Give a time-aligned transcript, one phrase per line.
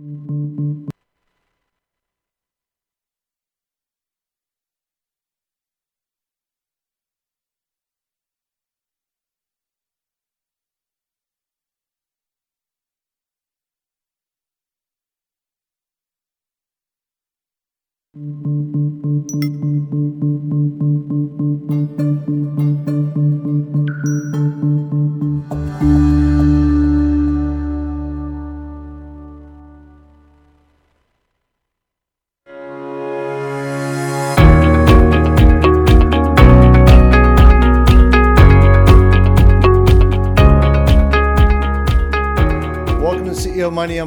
[0.00, 0.90] Welcome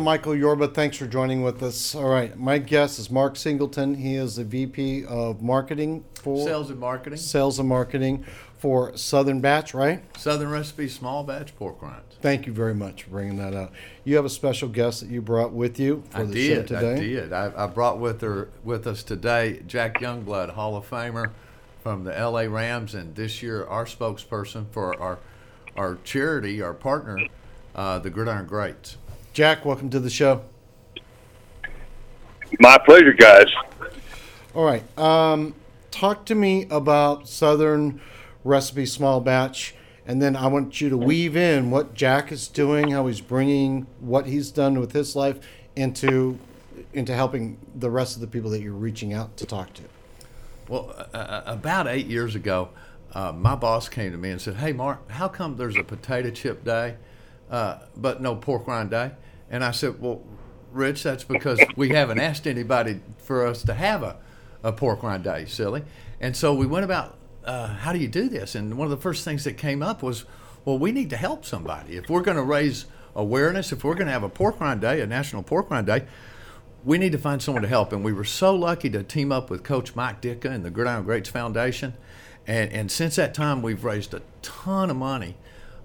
[0.03, 0.67] I'm Michael Yorba.
[0.67, 1.95] Thanks for joining with us.
[1.95, 3.95] All right, my guest is Mark Singleton.
[3.95, 7.17] He is the VP of Marketing for Sales and marketing.
[7.17, 8.25] Sales and Marketing
[8.57, 10.03] for Southern Batch, right?
[10.17, 12.17] Southern Recipe Small Batch Pork Rinds.
[12.21, 13.71] Thank you very much for bringing that up.
[14.03, 16.67] You have a special guest that you brought with you for I the show did.
[16.67, 16.93] today.
[16.95, 17.31] I did.
[17.31, 21.31] I, I brought with her with us today Jack Youngblood, Hall of Famer
[21.81, 25.19] from the LA Rams, and this year our spokesperson for our
[25.77, 27.19] our charity, our partner,
[27.73, 28.97] uh, the Gridiron Greats.
[29.33, 30.43] Jack, welcome to the show.
[32.59, 33.47] My pleasure, guys.
[34.53, 35.55] All right, um,
[35.89, 37.99] talk to me about Southern
[38.43, 39.73] Recipe Small Batch,
[40.05, 43.87] and then I want you to weave in what Jack is doing, how he's bringing
[43.99, 45.39] what he's done with his life
[45.75, 46.37] into
[46.93, 49.81] into helping the rest of the people that you're reaching out to talk to.
[50.67, 52.69] Well, uh, uh, about eight years ago,
[53.15, 56.29] uh, my boss came to me and said, "Hey, Mark, how come there's a potato
[56.29, 56.97] chip day,
[57.49, 59.11] uh, but no pork rind day?"
[59.49, 60.21] And I said, "Well,
[60.71, 64.17] Rich, that's because we haven't asked anybody for us to have a,
[64.63, 65.83] a pork rind day, silly."
[66.19, 68.97] And so we went about, uh, "How do you do this?" And one of the
[68.97, 70.25] first things that came up was,
[70.65, 71.95] "Well, we need to help somebody.
[71.97, 72.85] If we're going to raise
[73.15, 76.05] awareness, if we're going to have a pork rind day, a national pork rind day."
[76.85, 77.93] we need to find someone to help.
[77.93, 81.03] And we were so lucky to team up with Coach Mike Ditka and the Gridiron
[81.03, 81.93] Greats Foundation.
[82.45, 85.35] And, and since that time, we've raised a ton of money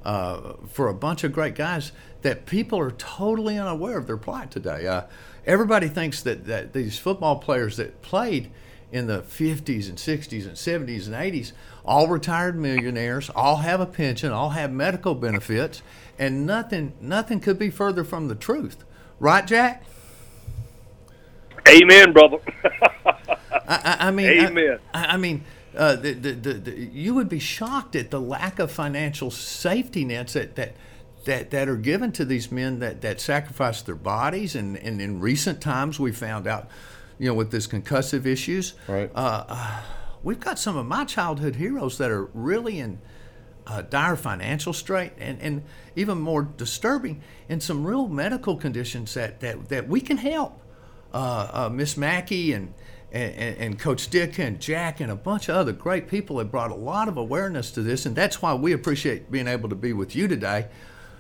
[0.09, 1.93] uh, for a bunch of great guys
[2.23, 4.87] that people are totally unaware of their plight today.
[4.87, 5.03] Uh,
[5.45, 8.51] everybody thinks that, that these football players that played
[8.91, 11.53] in the 50s and 60s and 70s and 80s,
[11.85, 15.83] all retired millionaires, all have a pension, all have medical benefits,
[16.19, 18.85] and nothing nothing could be further from the truth.
[19.21, 19.85] Right, Jack?
[21.69, 22.39] Amen, brother.
[23.53, 24.79] I, I, I mean, Amen.
[24.95, 25.45] I, I mean,
[25.79, 30.05] uh, the, the, the, the, you would be shocked at the lack of financial safety
[30.05, 30.75] nets that, that,
[31.25, 34.57] that, that are given to these men that, that sacrifice their bodies.
[34.57, 36.69] And, and in recent times, we found out,
[37.19, 39.11] you know, with this concussive issues, Right.
[39.15, 39.81] uh, uh,
[40.23, 42.99] we've got some of my childhood heroes that are really in
[43.69, 45.63] uh, dire financial strait and, and
[45.95, 50.61] even more disturbing in some real medical conditions that, that, that we can help.
[51.15, 52.75] Uh, uh, Miss Mackey and,
[53.13, 56.71] and, and Coach Dick and Jack and a bunch of other great people have brought
[56.71, 59.93] a lot of awareness to this, and that's why we appreciate being able to be
[59.93, 60.69] with you today,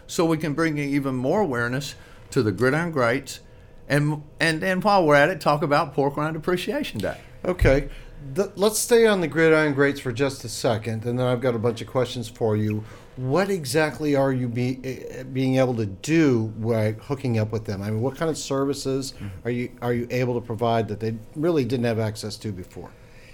[0.06, 1.94] so we can bring even more awareness
[2.30, 3.40] to the Gridiron Greats,
[3.88, 7.20] and and and while we're at it, talk about Pork Rind Appreciation Day.
[7.44, 7.88] Okay,
[8.56, 11.58] let's stay on the gridiron greats for just a second, and then I've got a
[11.58, 12.84] bunch of questions for you.
[13.16, 17.82] What exactly are you be, eh, being able to do by hooking up with them?
[17.82, 19.14] I mean, what kind of services
[19.44, 22.90] are you are you able to provide that they really didn't have access to before?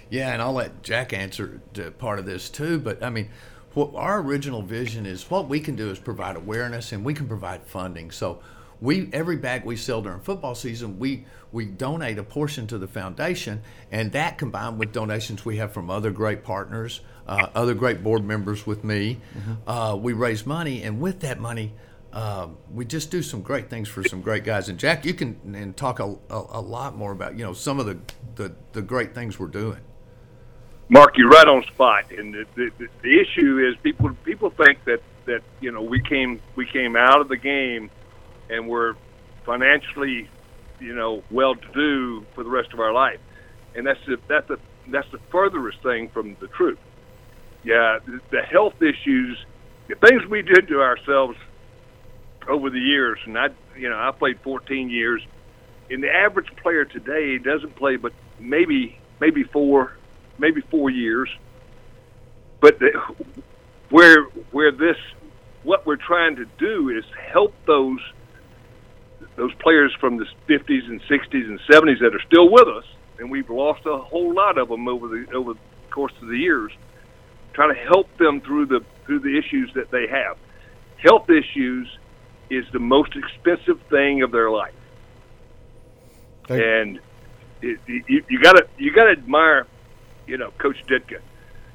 [0.09, 2.79] Yeah, and I'll let Jack answer to part of this too.
[2.79, 3.29] But I mean,
[3.73, 7.27] what our original vision is what we can do is provide awareness and we can
[7.27, 8.09] provide funding.
[8.09, 8.39] So
[8.81, 12.87] we every bag we sell during football season, we we donate a portion to the
[12.87, 18.03] foundation, and that combined with donations we have from other great partners, uh, other great
[18.03, 19.19] board members with me,
[19.67, 21.73] uh, we raise money, and with that money.
[22.13, 25.37] Um, we just do some great things for some great guys, and Jack, you can
[25.53, 27.97] and talk a, a, a lot more about you know some of the,
[28.35, 29.79] the, the great things we're doing.
[30.87, 32.11] Mark, you're right on spot.
[32.11, 35.99] And the, the, the- the issue is people people think that that you know we
[36.01, 37.89] came we came out of the game
[38.49, 38.95] and we're
[39.45, 40.29] financially
[40.79, 43.19] you know well to do for the rest of our life,
[43.75, 46.79] and that's the, that's the that's the furthest thing from the truth.
[47.63, 49.43] Yeah, the, the health issues,
[49.87, 51.37] the things we did to ourselves
[52.47, 53.47] over the years, and I
[53.77, 55.25] you know I played 14 years.
[55.87, 59.93] And the average player today doesn't play but maybe maybe four
[60.37, 61.29] maybe four years.
[62.59, 62.99] But the,
[63.89, 64.97] where where this
[65.63, 67.99] what we're trying to do is help those
[69.35, 72.85] those players from the 50s and 60s and 70s that are still with us,
[73.19, 75.59] and we've lost a whole lot of them over the over the
[75.91, 76.71] course of the years.
[77.53, 80.37] Try to help them through the through the issues that they have.
[80.97, 81.87] Health issues
[82.49, 84.73] is the most expensive thing of their life.
[86.49, 86.99] and
[87.61, 89.67] it, you, you gotta you gotta admire,
[90.27, 91.19] you know, Coach Ditka.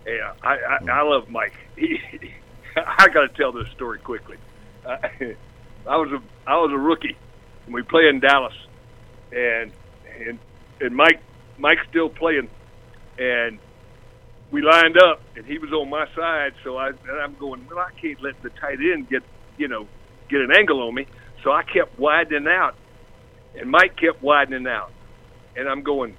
[0.06, 1.54] Yeah, I, I, I love Mike.
[1.76, 1.98] He,
[2.76, 4.36] I got to tell this story quickly.
[4.84, 4.96] Uh,
[5.86, 7.16] I was a I was a rookie.
[7.70, 8.52] And we play in Dallas,
[9.30, 9.70] and
[10.26, 10.40] and
[10.80, 11.22] and Mike
[11.56, 12.50] Mike's still playing,
[13.16, 13.60] and
[14.50, 16.54] we lined up, and he was on my side.
[16.64, 17.64] So I and I'm going.
[17.70, 19.22] Well, I can't let the tight end get
[19.56, 19.86] you know
[20.28, 21.06] get an angle on me.
[21.44, 22.74] So I kept widening out,
[23.54, 24.90] and Mike kept widening out,
[25.54, 26.16] and I'm going,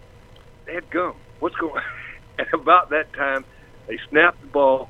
[0.65, 1.83] Dad gum, what's going?
[2.37, 3.43] And about that time,
[3.87, 4.89] they snapped the ball,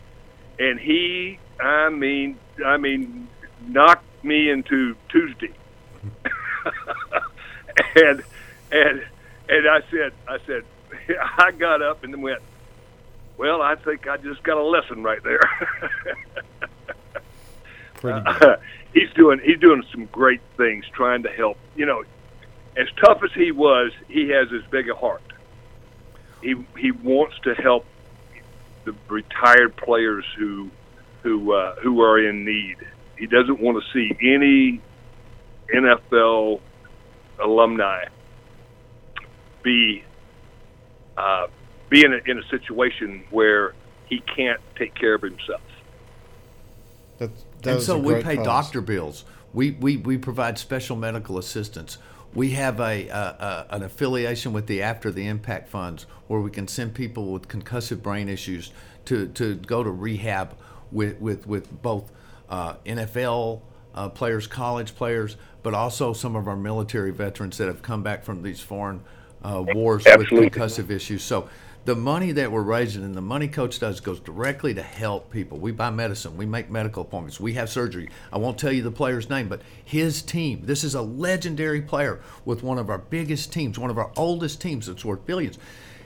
[0.59, 3.27] and he, I mean, I mean,
[3.67, 5.55] knocked me into Tuesday.
[7.95, 8.23] and
[8.71, 9.03] and
[9.49, 10.63] and I said, I said,
[11.37, 12.41] I got up and went.
[13.37, 15.41] Well, I think I just got a lesson right there.
[18.03, 18.55] Uh,
[18.93, 21.57] he's doing he's doing some great things, trying to help.
[21.75, 22.03] You know,
[22.75, 25.21] as tough as he was, he has as big a heart.
[26.41, 27.85] He he wants to help
[28.85, 30.71] the retired players who
[31.21, 32.77] who uh, who are in need.
[33.17, 34.81] He doesn't want to see any
[35.73, 36.59] NFL
[37.41, 38.05] alumni
[39.63, 40.03] be
[41.17, 41.47] uh,
[41.89, 43.73] be in a, in a situation where
[44.07, 45.61] he can't take care of himself.
[47.17, 48.45] That's, that and so we pay cause.
[48.45, 49.25] doctor bills.
[49.53, 51.97] We, we, we provide special medical assistance.
[52.33, 56.49] We have a, a, a an affiliation with the After the Impact funds, where we
[56.49, 58.71] can send people with concussive brain issues
[59.05, 60.55] to, to go to rehab
[60.91, 62.11] with with, with both
[62.49, 63.61] uh, NFL
[63.93, 68.23] uh, players, college players, but also some of our military veterans that have come back
[68.23, 69.01] from these foreign
[69.43, 70.45] uh, wars Absolutely.
[70.45, 71.23] with concussive issues.
[71.23, 71.49] So
[71.83, 75.57] the money that we're raising and the money coach does goes directly to help people.
[75.57, 78.09] We buy medicine, we make medical appointments, we have surgery.
[78.31, 80.61] I won't tell you the player's name, but his team.
[80.63, 84.61] This is a legendary player with one of our biggest teams, one of our oldest
[84.61, 85.57] teams that's worth billions.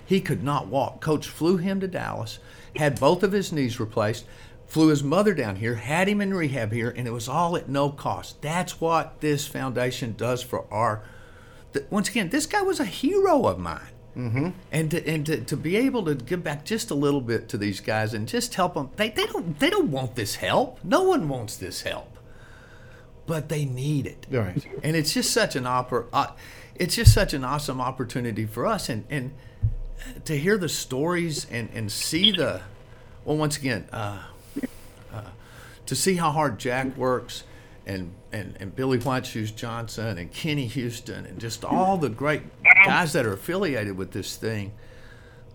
[0.05, 1.01] He could not walk.
[1.01, 2.39] Coach flew him to Dallas,
[2.77, 4.25] had both of his knees replaced,
[4.67, 7.69] flew his mother down here, had him in rehab here, and it was all at
[7.69, 8.41] no cost.
[8.41, 11.03] That's what this foundation does for our
[11.75, 13.81] th- once again, this guy was a hero of mine.
[14.17, 14.49] Mm-hmm.
[14.71, 17.57] And to, and to, to be able to give back just a little bit to
[17.57, 20.79] these guys and just help them, they, they don't they don't want this help.
[20.85, 22.17] No one wants this help,
[23.25, 24.25] but they need it.
[24.31, 24.65] Right.
[24.83, 26.27] And it's just such an oppor- uh,
[26.75, 29.33] it's just such an awesome opportunity for us, and and
[30.23, 32.61] to hear the stories and and see the,
[33.25, 34.19] well, once again, uh, uh,
[35.87, 37.43] to see how hard Jack works,
[37.85, 42.41] and and and Billy White Shoes Johnson and Kenny Houston and just all the great
[42.85, 44.71] guys that are affiliated with this thing,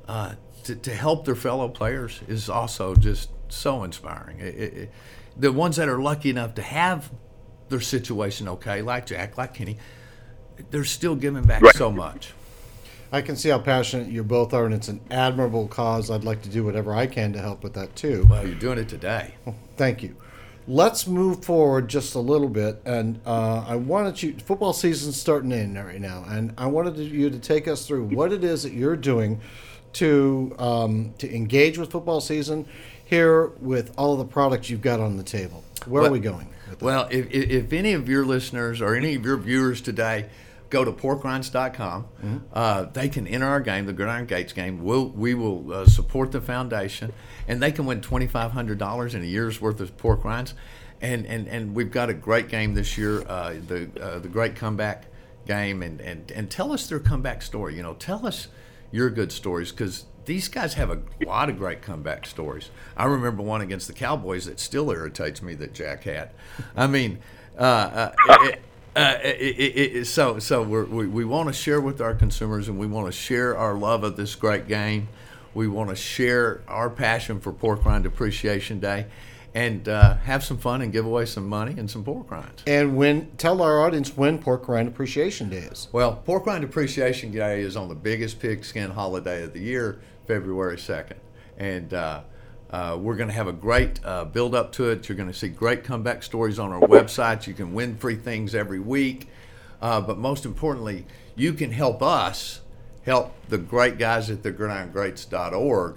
[0.08, 0.34] uh,
[0.64, 4.38] to to help their fellow players is also just so inspiring.
[4.40, 4.92] It, it, it-
[5.36, 7.10] the ones that are lucky enough to have
[7.68, 9.78] their situation okay, like Jack, like Kenny,
[10.70, 11.74] they're still giving back Right.
[11.74, 12.32] so much.
[13.12, 16.10] I can see how passionate you both are, and it's an admirable cause.
[16.10, 18.26] I'd like to do whatever I can to help with that too.
[18.28, 19.34] Well, you're doing it today.
[19.76, 20.16] Thank you.
[20.68, 24.34] Let's move forward just a little bit, and uh, I wanted you.
[24.34, 28.32] Football season's starting in right now, and I wanted you to take us through what
[28.32, 29.40] it is that you're doing
[29.94, 32.66] to um, to engage with football season
[33.04, 35.64] here with all of the products you've got on the table.
[35.86, 36.48] Where are we going?
[36.80, 40.26] Well, if, if any of your listeners or any of your viewers today
[40.70, 44.82] go to porkrinds.com, uh, they can enter our game, the Gridiron Greats game.
[44.82, 47.12] We'll, we will uh, support the foundation,
[47.46, 50.54] and they can win $2,500 in a year's worth of pork rinds.
[51.00, 54.54] And, and, and we've got a great game this year, uh, the, uh, the great
[54.54, 55.06] comeback
[55.46, 55.82] game.
[55.82, 57.74] And, and, and tell us their comeback story.
[57.74, 58.48] You know, tell us
[58.92, 62.70] your good stories because these guys have a lot of great comeback stories.
[62.96, 66.30] I remember one against the Cowboys that still irritates me that Jack had.
[66.76, 67.18] I mean,
[67.58, 68.12] uh, uh,
[68.42, 68.62] it,
[68.96, 72.68] uh, it, it, it, so so we're, we we want to share with our consumers
[72.68, 75.08] and we want to share our love of this great game.
[75.54, 79.06] We want to share our passion for Pork Rind Appreciation Day,
[79.54, 82.62] and uh, have some fun and give away some money and some pork rinds.
[82.66, 85.88] and when tell our audience when Pork Rind Appreciation Day is.
[85.92, 90.76] Well, Pork Rind Appreciation Day is on the biggest pigskin holiday of the year, February
[90.76, 91.16] 2nd.
[91.58, 92.22] And uh,
[92.70, 95.08] uh, we're going to have a great uh, build up to it.
[95.08, 97.46] You're going to see great comeback stories on our website.
[97.46, 99.28] You can win free things every week.
[99.82, 102.60] Uh, but most importantly, you can help us
[103.04, 105.96] help the great guys at the gridirongreats.org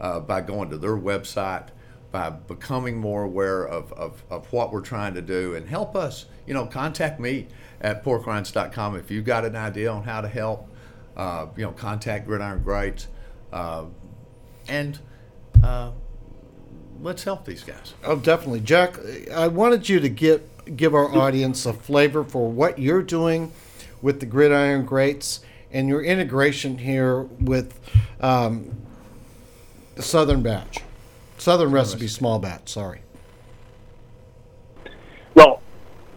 [0.00, 1.68] uh, by going to their website,
[2.10, 6.26] by becoming more aware of, of, of what we're trying to do, and help us.
[6.46, 7.46] You know, contact me
[7.80, 10.66] at porkrinds.com if you've got an idea on how to help.
[11.16, 13.08] Uh, you know, contact Gridiron Greats,
[13.52, 13.84] uh,
[14.68, 14.98] and
[15.62, 15.90] uh,
[17.02, 17.94] let's help these guys.
[18.04, 18.96] Oh, definitely, Jack.
[19.32, 20.42] I wanted you to give
[20.76, 23.52] give our audience a flavor for what you're doing,
[24.02, 25.40] with the gridiron greats
[25.72, 27.78] and your integration here with
[28.20, 28.76] um,
[29.98, 30.78] Southern Batch,
[31.38, 32.68] Southern Recipe Small Batch.
[32.68, 33.02] Sorry.
[35.34, 35.62] Well,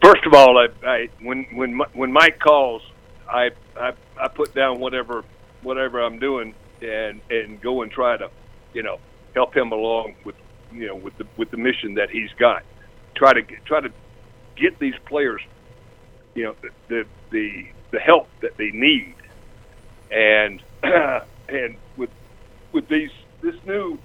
[0.02, 2.82] first of all, I, I when when when Mike calls,
[3.30, 5.24] I, I I put down whatever
[5.62, 8.30] whatever I'm doing and and go and try to,
[8.74, 9.00] you know,
[9.34, 10.36] help him along with
[10.74, 12.64] you know with the with the mission that he's got.
[13.16, 13.92] Try to try to
[14.56, 15.42] get these players,
[16.36, 16.56] you know,
[16.88, 19.14] the the the, help that they need,
[20.12, 22.10] and and with
[22.72, 23.12] with these
[23.42, 24.00] this new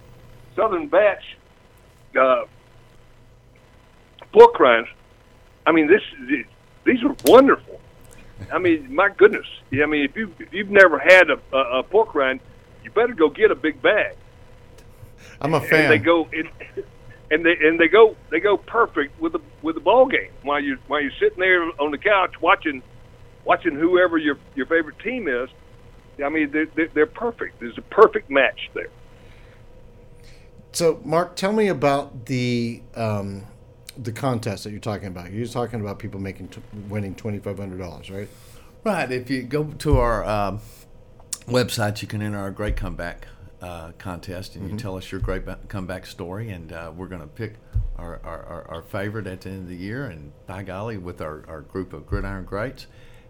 [0.55, 1.37] Southern Batch
[2.19, 2.45] uh,
[4.33, 4.89] pork rinds,
[5.67, 6.03] I mean, this
[6.85, 7.81] these are wonderful.
[8.53, 9.47] I mean, my goodness.
[9.73, 12.41] I mean, if you if you've never had a, a, a pork rind,
[12.85, 14.17] you better go get a big bag.
[15.41, 15.91] I'm a And fan.
[15.91, 16.49] they go in,
[17.31, 20.61] and they and they go they go perfect with the with the ball game while
[20.61, 22.83] you while you're sitting there on the couch watching
[23.45, 25.49] watching whoever your your favorite team is.
[26.25, 27.61] I mean, they're, they're, they're perfect.
[27.61, 28.89] There's a perfect match there.
[30.73, 33.45] So, Mark, tell me about the um,
[33.97, 35.33] the contest that you're talking about.
[35.33, 38.29] You're talking about people making t- winning twenty five hundred dollars, right?
[38.85, 39.11] Right.
[39.11, 40.61] If you go to our um,
[41.47, 43.29] website, you can enter our great comeback
[43.61, 47.27] uh, contest, and you tell us your great comeback story, and uh, we're going to
[47.27, 47.55] pick
[47.97, 50.07] our, our, our, favorite at the end of the year.
[50.07, 52.87] And by golly, with our, our group of gridiron greats,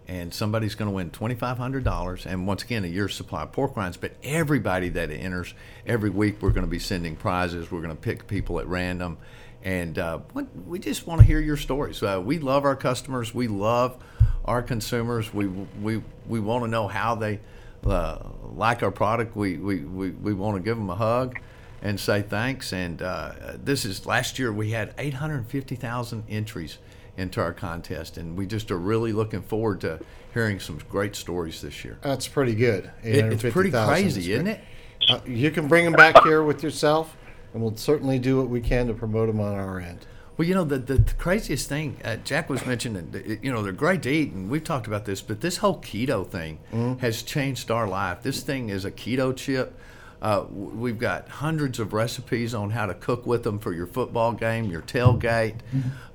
[0.07, 3.43] and somebody's going to win twenty five hundred dollars, and once again, a year's supply
[3.43, 3.97] of pork rinds.
[3.97, 5.53] But everybody that enters
[5.85, 7.71] every week, we're going to be sending prizes.
[7.71, 9.17] We're going to pick people at random.
[9.63, 12.01] And uh, what, we just want to hear your stories.
[12.01, 13.33] Uh, we love our customers.
[13.33, 14.01] We love
[14.45, 15.33] our consumers.
[15.33, 17.39] We we we want to know how they
[17.85, 18.19] uh,
[18.55, 19.35] like our product.
[19.35, 21.39] We we, we, we want to give them a hug
[21.81, 22.73] and say thanks.
[22.73, 23.31] And uh,
[23.63, 26.77] this is last year we had 850,000 entries
[27.17, 29.99] into our contest, and we just are really looking forward to
[30.33, 31.97] hearing some great stories this year.
[32.01, 32.91] That's pretty good.
[33.03, 34.61] It- it's pretty 850,000 crazy, is isn't it?
[35.09, 37.15] Uh, you can bring them back here with yourself,
[37.53, 40.05] and we'll certainly do what we can to promote them on our end.
[40.39, 43.73] Well, you know, the, the, the craziest thing, uh, Jack was mentioning, you know, they're
[43.73, 46.59] great to eat, and we've talked about this, but this whole keto thing
[47.01, 48.21] has changed our life.
[48.21, 49.77] This thing is a keto chip.
[50.21, 54.31] Uh, we've got hundreds of recipes on how to cook with them for your football
[54.31, 55.55] game, your tailgate.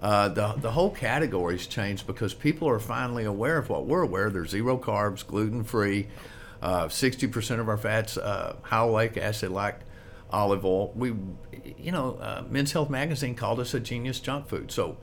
[0.01, 4.31] Uh, the, the whole category's changed because people are finally aware of what we're aware.
[4.31, 6.07] They're zero carbs, gluten free.
[6.63, 9.81] Uh, 60% of our fats, uh, high acid like
[10.35, 10.93] olive oil.
[10.95, 11.15] We,
[11.79, 14.73] you know, uh, Men's Health Magazine called us a genius junk food.
[14.73, 14.97] So,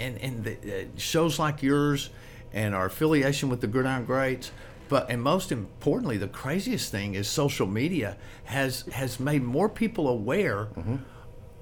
[0.00, 2.10] and and the, uh, shows like yours
[2.52, 4.50] and our affiliation with the Gridiron Greats,
[4.88, 10.08] but and most importantly, the craziest thing is social media has has made more people
[10.08, 10.68] aware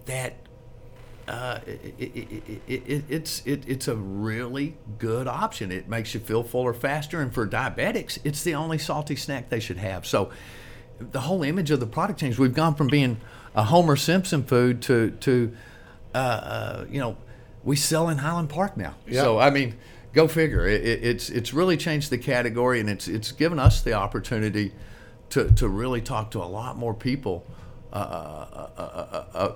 [0.07, 0.37] that.
[1.27, 5.73] Uh, it, it, it, it, it, it's it, it's a really good option.
[5.73, 9.59] It makes you feel fuller faster, and for diabetics, it's the only salty snack they
[9.59, 10.05] should have.
[10.07, 10.31] So,
[10.99, 12.39] the whole image of the product changed.
[12.39, 13.21] We've gone from being
[13.55, 15.55] a Homer Simpson food to to
[16.15, 17.17] uh, uh, you know
[17.63, 18.95] we sell in Highland Park now.
[19.07, 19.23] Yeah.
[19.23, 19.75] So I mean,
[20.13, 20.67] go figure.
[20.67, 24.73] It, it, it's it's really changed the category, and it's it's given us the opportunity
[25.31, 27.45] to to really talk to a lot more people.
[27.93, 29.53] Uh, uh, uh, uh,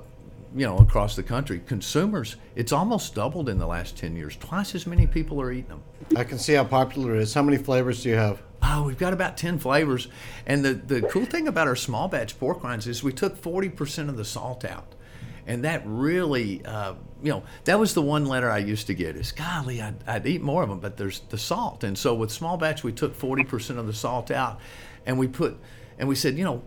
[0.57, 2.37] you know, across the country, consumers.
[2.57, 4.37] It's almost doubled in the last ten years.
[4.37, 5.83] Twice as many people are eating them.
[6.17, 7.35] I can see how popular it is.
[7.35, 8.41] How many flavors do you have?
[8.63, 10.09] Oh, we've got about 10 flavors.
[10.47, 14.09] And the, the cool thing about our small batch pork rinds is we took 40%
[14.09, 14.95] of the salt out.
[15.47, 19.17] And that really, uh, you know, that was the one letter I used to get
[19.17, 21.85] is, golly, I'd, I'd eat more of them, but there's the salt.
[21.85, 24.61] And so with small batch, we took 40% of the salt out
[25.07, 25.59] and we put,
[25.99, 26.63] and we said, you know,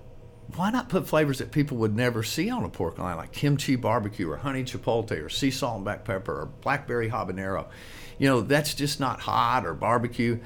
[0.55, 3.75] why not put flavors that people would never see on a pork rind, like kimchi
[3.75, 7.67] barbecue or honey chipotle or sea salt and black pepper or blackberry habanero?
[8.17, 10.39] You know, that's just not hot or barbecue.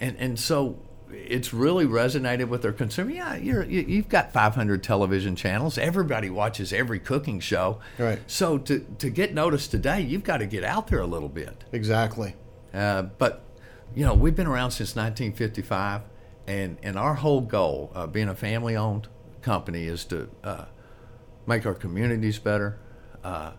[0.00, 0.78] And, and so
[1.10, 3.10] it's really resonated with their consumer.
[3.10, 5.78] Yeah, you're, you, you've got 500 television channels.
[5.78, 7.78] Everybody watches every cooking show.
[7.98, 8.18] Right.
[8.26, 11.64] So to, to get noticed today, you've got to get out there a little bit.
[11.72, 12.34] Exactly.
[12.74, 13.42] Uh, but
[13.94, 16.02] you know, we've been around since 1955,
[16.46, 19.08] and and our whole goal, uh, being a family-owned
[19.42, 20.66] company, is to uh,
[21.46, 22.78] make our communities better,
[23.24, 23.52] uh,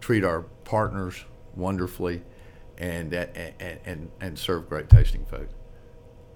[0.00, 1.24] treat our partners
[1.56, 2.22] wonderfully,
[2.78, 5.48] and and and and serve great tasting food.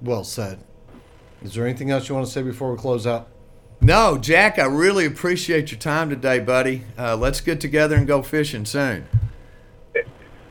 [0.01, 0.59] Well said.
[1.43, 3.29] Is there anything else you want to say before we close out?
[3.81, 6.83] No, Jack, I really appreciate your time today, buddy.
[6.99, 9.07] Uh, let's get together and go fishing soon.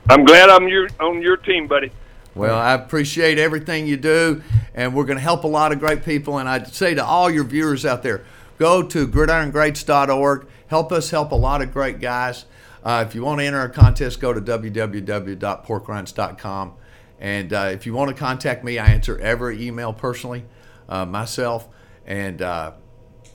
[0.07, 1.91] I'm glad I'm your on your team, buddy.
[2.35, 4.43] Well, I appreciate everything you do,
[4.75, 6.37] and we're going to help a lot of great people.
[6.37, 8.23] And I'd say to all your viewers out there,
[8.59, 10.47] go to gridirongreats.org.
[10.67, 12.45] Help us help a lot of great guys.
[12.83, 16.73] Uh, if you want to enter a contest, go to www.porkrinds.com
[17.19, 20.45] And uh, if you want to contact me, I answer every email personally
[20.89, 21.67] uh, myself,
[22.05, 22.73] and uh,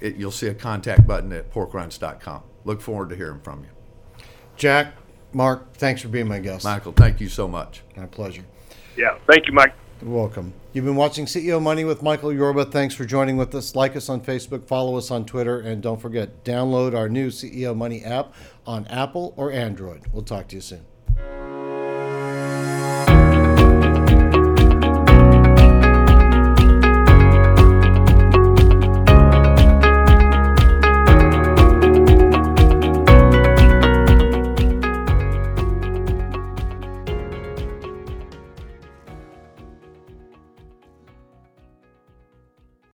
[0.01, 2.43] it, you'll see a contact button at porkrinds.com.
[2.65, 3.71] Look forward to hearing from you.
[4.57, 4.95] Jack,
[5.33, 6.65] Mark, thanks for being my guest.
[6.65, 7.83] Michael, thank you so much.
[7.97, 8.45] My pleasure.
[8.97, 9.73] Yeah, thank you, Mike.
[10.03, 10.55] You're welcome.
[10.73, 12.65] You've been watching CEO Money with Michael Yorba.
[12.65, 13.75] Thanks for joining with us.
[13.75, 17.77] Like us on Facebook, follow us on Twitter, and don't forget, download our new CEO
[17.77, 18.33] Money app
[18.67, 20.03] on Apple or Android.
[20.13, 20.87] We'll talk to you soon.